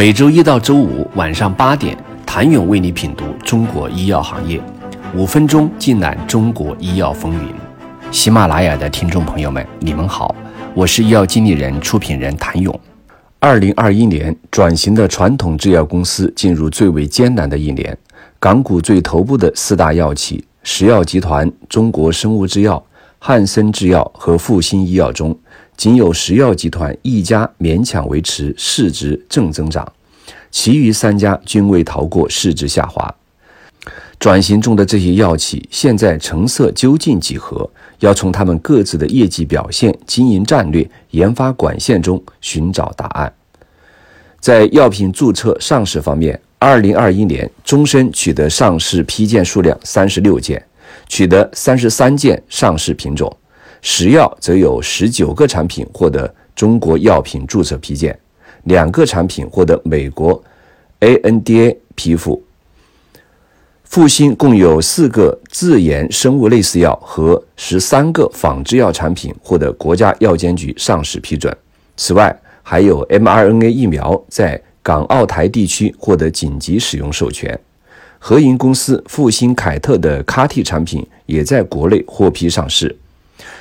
[0.00, 4.58] 每周一到周五晚上八点，谭勇为你品读中国医药行业，
[5.14, 7.52] 五分钟尽览中国医药风云。
[8.10, 10.34] 喜马拉雅的听众朋友们，你们好，
[10.72, 12.80] 我是医药经理人、出品人谭勇。
[13.40, 17.94] 二零二一年，转型的传统制药公司进入最为艰难的一年。
[18.38, 22.82] 港股最头部的四大药企——石药集团、中国生物制药、
[23.18, 25.38] 汉森制药和复星医药中，
[25.80, 29.90] 仅有石药集团一家勉强维持市值正增长，
[30.50, 33.14] 其余三家均未逃过市值下滑。
[34.18, 37.66] 转型中的这些药企现在成色究竟几何？
[38.00, 43.32] 要从他们各自的业绩表现、经营战略、研发管线中寻找答案。
[44.38, 50.62] 在药品注册上市方面，二零二一年，终身取得上市批件数量三十六件，
[51.08, 53.34] 取得三十三件上市品种。
[53.82, 58.18] 石药则有十九个产品获得中国药品注册批件，
[58.64, 60.42] 两个产品获得美国
[61.00, 62.42] ANDA 批复。
[63.84, 71.52] 复星共有四个自研生物类似药和十三个仿制药产品获得国家药监局上市批准。
[71.96, 77.58] 此外，还有 mRNA 疫苗在港澳台地区获得紧急使用授权。
[78.20, 82.94] 合营公司复星凯特的 CAR-T 产品也在国内获批上市。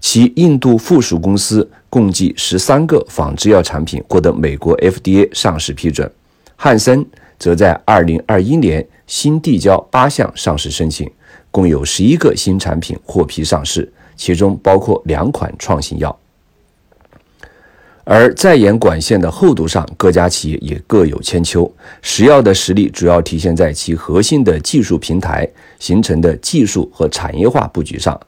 [0.00, 6.10] 其印度附属公司共计十三个仿制药产品获得美国 FDA 上市批准。
[6.56, 7.04] 汉森
[7.38, 11.10] 则在二零二一年新递交八项上市申请，
[11.50, 16.16] 共有十一个新产品获批上市，其中包括两款创新药。
[18.04, 21.70] 而在研管线的厚度上，各家企业也各有千秋。
[22.02, 28.18] 石药的实力主要体现在其核心的技术平台形成的技术和产业化布局上。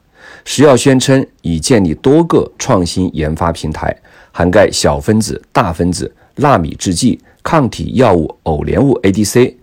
[0.45, 3.95] 石药宣称已建立多个创新研发平台，
[4.31, 9.55] 涵盖小分子、大分子、纳米制剂、抗体药物、偶联物 ADC、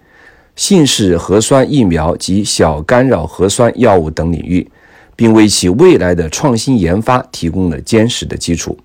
[0.56, 4.66] 信使核酸疫苗及小干扰核酸药物等领域，
[5.14, 8.78] 并为其未来的创新研发提供了坚实的基础。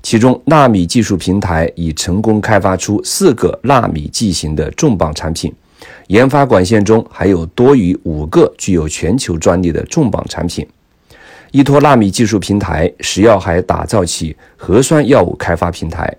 [0.00, 5.52] 其中，纳米技术平台已成功开发出四个纳米剂型的重磅产品，
[6.06, 10.64] 研发管线中还有多于五个具有全球专利的重磅产品。
[11.52, 16.10] 依托纳米技术平台，石药还打造起核酸药物开发平台，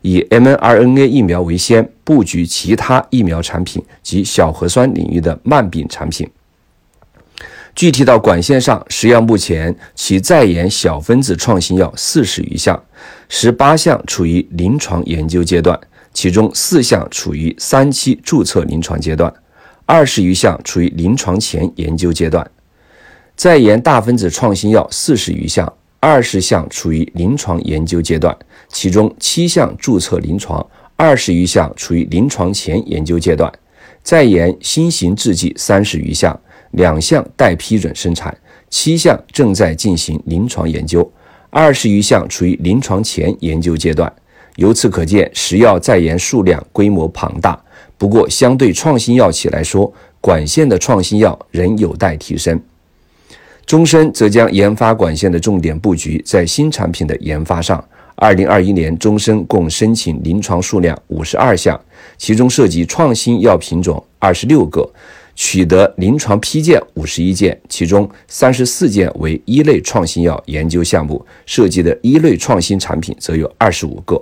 [0.00, 6.28] 以 mRNA 疫苗为先，布局其他疫苗产品及小核酸领域的慢病产品。
[7.74, 12.80] 具体到管线上，石药目前其在研小分子创新药四十余项，
[13.28, 15.78] 十八项处于临床研究阶段，
[16.14, 19.34] 其中四项处于三期注册临床阶段，
[19.84, 22.48] 二十余项处于临床前研究阶段。
[23.36, 25.70] 在研大分子创新药四十余项，
[26.00, 28.34] 二十项处于临床研究阶段，
[28.68, 30.66] 其中七项注册临床，
[30.96, 33.52] 二十余项处于临床前研究阶段。
[34.02, 36.38] 在研新型制剂三十余项，
[36.70, 38.34] 两项待批准生产，
[38.70, 41.06] 七项正在进行临床研究，
[41.50, 44.10] 二十余项处于临床前研究阶段。
[44.54, 47.62] 由此可见，食药在研数量规模庞大。
[47.98, 49.92] 不过，相对创新药企来说，
[50.22, 52.58] 管线的创新药仍有待提升。
[53.66, 57.84] 终身则将研发管线的重点布局在新产品的研发上。
[58.14, 61.78] 二零二一年，终身共申请临床数量五十二项，
[62.16, 64.88] 其中涉及创新药品种二十六个，
[65.34, 74.18] 取得临床批件五十一件，其中三十四件为一类创新药研究项目，涉及的一类创新产品则有二十五个。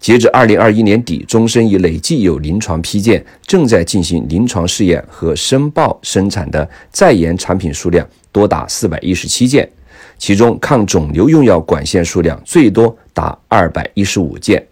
[0.00, 9.68] 截至二零二一年底，终身已累计有临床批件、正在进行临床试验和申报生产的在研产品数量多达四百一十七件，
[10.16, 14.64] 其中抗肿瘤用药管线数量最多达二百一十五件。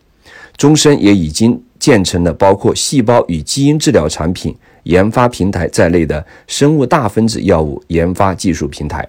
[0.57, 9.07] 终身也已经建成了包括细胞与基因治疗产品研发平台在内的生物大分子药物研发技术平台。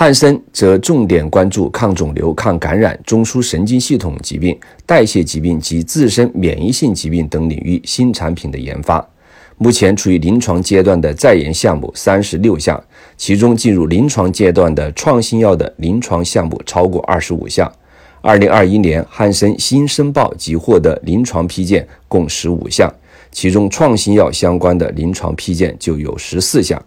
[0.00, 9.06] 汉森则重点关注抗肿瘤、抗感染、中枢神经系统疾病、代谢疾病及自身免疫性疾病等领域新产品的研发。
[9.58, 12.82] 目前处于临床阶段的在研项目三十六项，
[13.18, 17.70] 其中进入临床阶段的创新药的临床项目超过二十五项。
[18.22, 22.90] 二零二一年，汉森新申报及获得临床批件共十五项，
[23.30, 26.82] 其中创新药相关的临床批件就有十四项。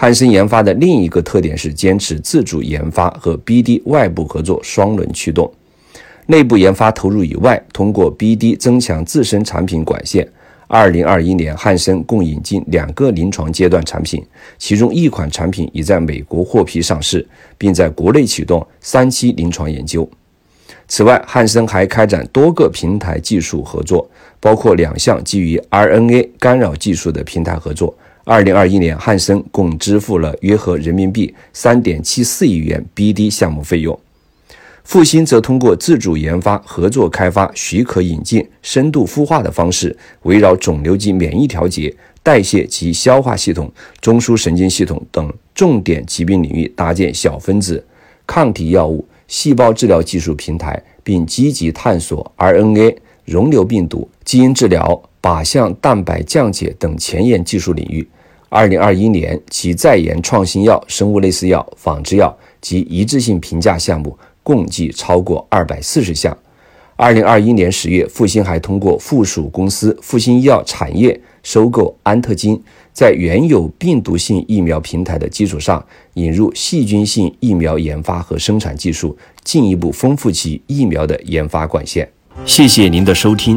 [0.00, 5.52] 汉森研发的另一个特点是坚持自主研发和 BD 外部合作双轮驱动，
[6.26, 10.24] 内部研发投入以外，通过 BD 增强自身产品管线。
[10.68, 14.24] 二零二一年，汉森共引进两个临床阶段产品，
[14.56, 20.08] 其中一款产品已在美国获批上市，并在国内启动三期临床研究。
[20.86, 24.08] 此外，汉森还开展多个平台技术合作，
[24.38, 27.92] 包括两项基于 RNA 干扰技术的平台合作。
[28.30, 33.98] 二零二一年，汉森共支付了约合人民币三点七四亿元 BD 项目费用。
[34.84, 43.72] 复星则通过自主研发、合作开发、许可引进、深度孵化的方式，围绕肿瘤及免疫调节、代谢及消化系统、
[44.02, 47.82] 中枢神经系统等重点疾病领域，搭建小分子
[48.26, 49.02] 抗体药物。
[49.26, 58.06] 细胞治疗技术平台，并积极探索 RNA 溶瘤病毒、基因治疗、靶向蛋白降解等前沿技术领域。
[58.50, 66.36] 二零二一年，其在研创新药、生物类似药、仿制药及一致性评价项目共计超过二百四十项。
[66.96, 72.60] 二零二一年十月，复星还通过附属公司复星医药产业收购安特金。
[72.92, 75.84] 在原有病毒性疫苗平台的基础上，
[76.14, 82.08] 引入细菌性疫苗研发和生产技术，进一步丰富其疫苗的研发管线。
[82.44, 83.56] 谢谢您的收听。